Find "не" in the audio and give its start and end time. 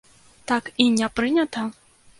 0.97-1.11